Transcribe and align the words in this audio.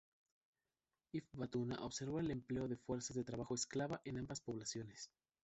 Ibn 1.13 1.29
Battuta 1.37 1.75
observó 1.83 2.19
el 2.21 2.31
empleo 2.31 2.67
de 2.67 2.75
fuerza 2.75 3.13
de 3.13 3.23
trabajo 3.23 3.53
esclava 3.53 4.01
en 4.03 4.17
ambas 4.17 4.41
poblaciones. 4.41 5.11